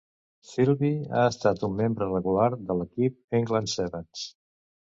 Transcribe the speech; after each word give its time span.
Thirlby 0.51 0.89
ha 1.17 1.25
estat 1.33 1.61
un 1.69 1.77
membre 1.81 2.09
regular 2.13 2.49
de 2.71 2.79
l'equip 2.81 3.39
England 3.43 3.73
Sevens. 3.75 4.27